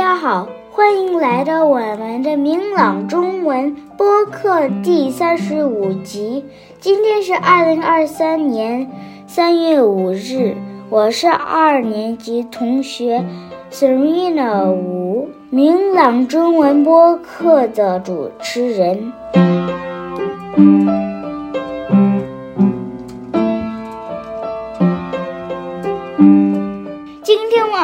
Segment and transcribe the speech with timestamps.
[0.00, 6.42] 大家好欢迎来到我们的明朗中文播客第三十五集。
[6.80, 8.90] 今天是二零二三年
[9.26, 10.56] 三月五日，
[10.88, 13.22] 我是二年级同学
[13.70, 19.12] Serena 吴，明朗中文播客的主持人。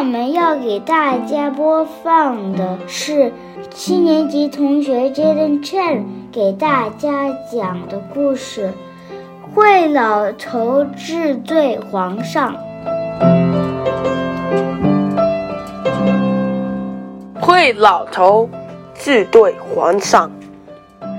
[0.07, 3.33] 我们要给大家播放的是
[3.75, 8.73] 七年级同学 Jaden Chen 给大家讲的故事
[9.53, 12.55] 《会老头治罪皇上》。
[17.41, 18.49] 会老头
[18.95, 20.36] 治罪皇上。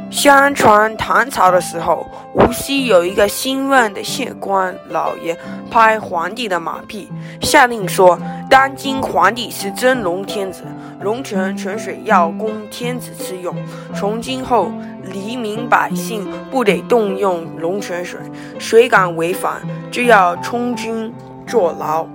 [0.10, 5.38] 相传唐朝的时候，无锡有一个兴旺的县官老爷
[5.70, 7.10] 拍皇帝的马屁，
[7.42, 8.18] 下令说
[8.50, 10.64] ：“当今皇帝是真龙天子，
[11.02, 13.54] 龙泉泉水要供天子吃用。
[13.94, 14.72] 从今后，
[15.04, 18.18] 黎民百姓不得动用龙泉水，
[18.58, 19.62] 谁敢违反，
[19.92, 21.14] 就要充军
[21.46, 22.08] 坐牢。”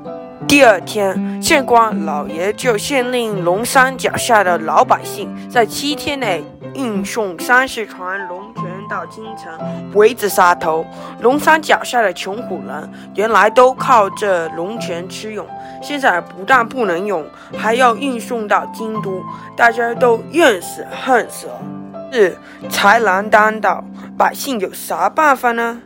[0.48, 6.42] 第二天，县官老爷就县令龙山脚下的老百姓在七天内。
[6.74, 10.84] 运送三十船龙泉到京城，围着杀头。
[11.20, 15.46] 龙山脚下的穷苦人原来都靠这龙泉吃用，
[15.82, 19.22] 现在不但不能用，还要运送到京都，
[19.56, 21.60] 大家都怨死恨死了。
[22.12, 22.36] 是
[22.68, 23.82] 豺狼当道，
[24.18, 25.80] 百姓有啥办法呢？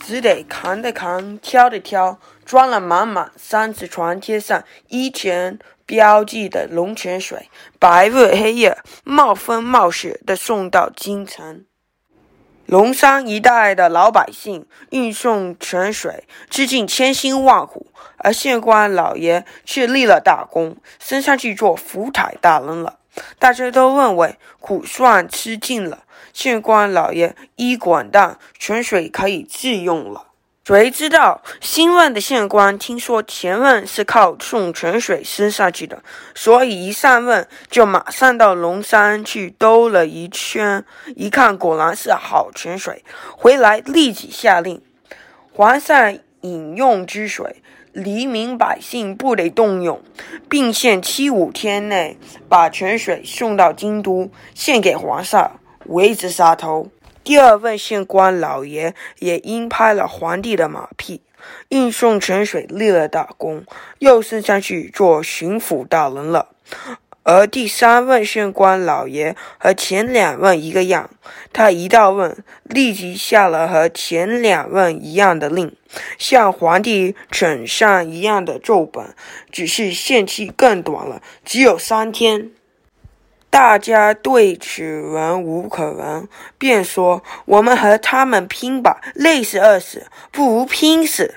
[0.00, 5.58] 只得扛的扛，挑的挑，装了满满三十船，贴上一钱。
[5.86, 11.64] 标记的龙泉水，白日黑夜冒风冒雪的送到京城。
[12.66, 22.98] 龙山一带的老百姓运送泉水，吃尽千辛万苦，而县官老爷却立了大功，升上去做福台大人了。
[23.38, 30.28] 大家都认为苦算吃尽了，县官老爷一管蛋，泉水可以自用了。
[30.66, 36.02] 谁知道新任的县官听说前任是靠送泉水升上去的，
[36.34, 40.82] 所以一上任就马上到龙山去兜了一圈，
[41.16, 43.04] 一看果然是好泉水，
[43.36, 44.80] 回来立即下令，
[45.52, 47.56] 皇上饮用之水，
[47.92, 50.02] 黎民百姓不得动用，
[50.48, 52.16] 并限七五天内
[52.48, 56.88] 把泉水送到京都，献给皇上，为之杀头。
[57.24, 61.22] 第二位县官老爷也因拍了皇帝的马屁，
[61.70, 63.64] 运送泉水立了大功，
[63.98, 66.50] 又升上去做巡抚大人了。
[67.22, 71.08] 而第三位县官老爷和前两位一个样，
[71.54, 75.74] 他一到任，立即下了和前两位一样的令，
[76.18, 79.14] 像皇帝呈上一样的奏本，
[79.50, 82.50] 只是限期更短了，只有三天。
[83.54, 86.26] 大家对此闻无可忍，
[86.58, 91.36] 便说：“我们和他们拼吧，累死饿死，不如拼死。”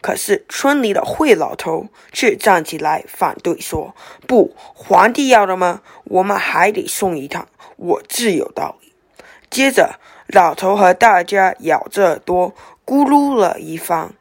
[0.00, 3.94] 可是村里的惠老头却站起来反对说
[4.26, 5.82] ：“不，皇帝要的吗？
[6.04, 7.46] 我们还得送一趟，
[7.76, 8.94] 我自有道理。”
[9.50, 9.96] 接着，
[10.26, 12.54] 老头和大家咬着耳朵。
[12.88, 14.14] 咕噜了一番，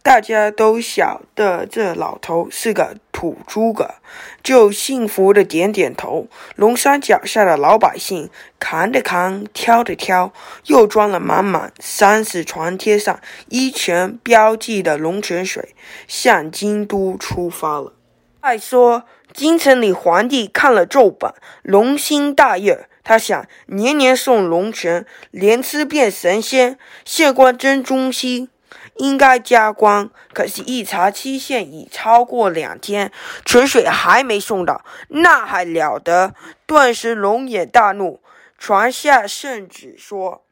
[0.00, 3.96] 大家都晓得这老头是个土诸葛，
[4.44, 6.28] 就幸福的点点头。
[6.54, 8.30] 龙山脚下的老百姓
[8.60, 10.32] 扛的扛，挑的挑，
[10.66, 13.18] 又装了满满三十船，贴上
[13.48, 15.74] 一泉标记的龙泉水，
[16.06, 17.92] 向京都出发了。
[18.40, 19.02] 再说，
[19.34, 21.34] 京城里皇帝看了奏本，
[21.64, 22.86] 龙心大悦。
[23.04, 26.78] 他想年年送龙泉，连吃变神仙。
[27.04, 28.48] 县官真忠心，
[28.96, 30.08] 应该加官。
[30.32, 33.10] 可是，一查期限已超过两天，
[33.44, 36.34] 泉水还没送到，那还了得！
[36.66, 38.22] 顿时龙眼大怒，
[38.56, 40.44] 传下圣旨说：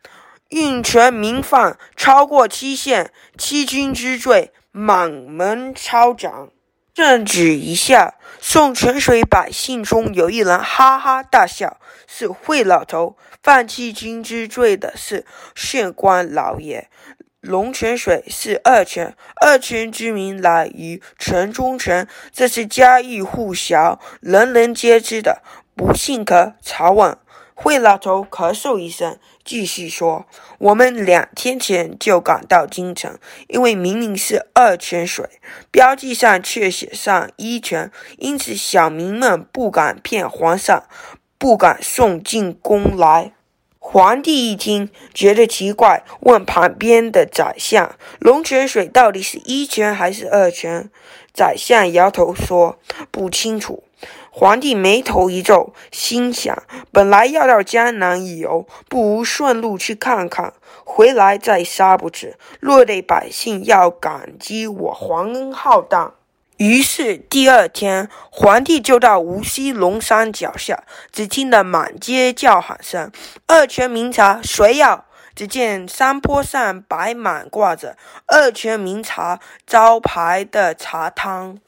[0.49, 6.49] 运泉民犯超过期限，欺君之罪，满门抄斩。
[6.95, 16.89] 圣旨一下，送泉水百姓中有一人哈哈大笑，是惠老头；犯欺君之罪的是县官老爷。
[17.41, 25.43] 龙泉水是二泉，二泉之名来于泉中泉，这是家喻户晓、人人皆知的。
[25.75, 27.17] 不信可查问。
[27.63, 30.25] 惠老头咳嗽一声，继续说
[30.57, 33.19] ：“我们两天前就赶到京城，
[33.49, 35.29] 因为明明是二泉水，
[35.71, 40.85] 标记上却写上一泉，因此小民们不敢骗皇上，
[41.37, 43.35] 不敢送进宫来。”
[43.79, 50.89] 皇帝一听，觉得奇怪，问旁边的宰相：“龙泉水到底是一泉还是二泉？”
[51.35, 52.79] 宰相摇头说
[53.13, 53.85] ：“不清楚。”
[54.33, 56.63] 皇帝眉头一皱，心想：
[56.93, 60.53] 本来要到江南一游，不如顺路去看看，
[60.85, 62.37] 回来再杀不迟。
[62.61, 66.15] 若得百姓要感激我皇恩浩荡。
[66.59, 73.11] 于是第二天，皇帝就到无锡龙山脚下，只听得满街叫喊声
[73.49, 77.97] ：“二泉名茶，谁要？”只见山坡上摆满挂着
[78.29, 81.59] “二泉名茶”招牌的茶汤。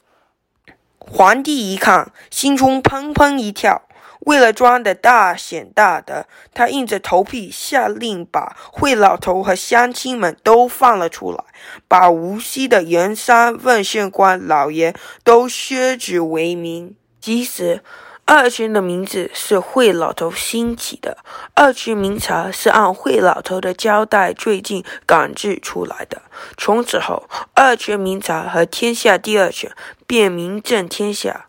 [1.11, 3.83] 皇帝一看，心中砰砰一跳。
[4.21, 11.43] 为了装的大显大德，他硬着头皮下令把惠老头和乡亲们都放了出来，
[11.87, 16.95] 把无锡的盐商问县官老爷都削职为民。
[17.19, 17.83] 即使。
[18.25, 21.17] 二泉的名字是惠老头新起的，
[21.53, 26.21] 二泉名茶是按惠老头的交代最近赶制出来的。
[26.57, 29.71] 从此后，二泉名茶和天下第二泉
[30.07, 31.47] 便名震天下。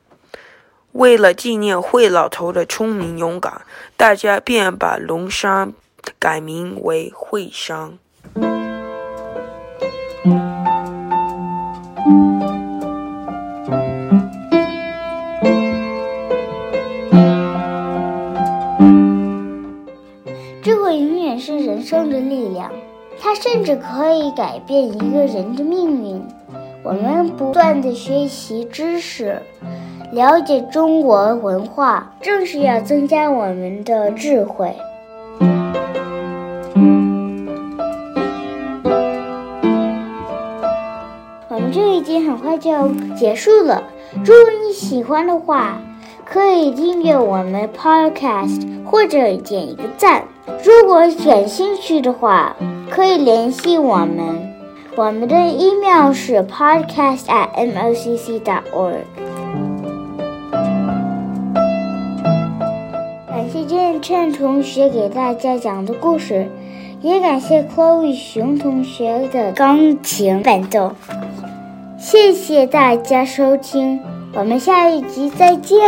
[0.93, 3.63] 为了纪念惠老头的聪明勇敢，
[3.97, 5.73] 大家便把龙山
[6.19, 7.99] 改名为惠山。
[22.35, 22.71] 力量，
[23.21, 26.21] 它甚至可以改变一个人的命运。
[26.83, 29.41] 我们不断的学习知识，
[30.13, 34.75] 了解中国文化，正是要增加我们的智慧。
[41.49, 43.85] 我们这一集很快就要结束了，
[44.17, 45.79] 如果你喜欢的话，
[46.25, 50.25] 可以订阅我们 Podcast 或者点一个赞。
[50.47, 52.57] 如果感兴趣的话，
[52.91, 54.53] 可以联系我们。
[54.97, 59.05] 我们的 email 是 Podcast at MOCC.org。
[63.29, 66.49] 感谢建琛同学给大家讲的故事，
[67.03, 70.93] 也感谢 Chloe 熊同学的钢琴伴奏。
[71.99, 74.01] 谢谢大家收听，
[74.37, 75.79] 我们下一集再见。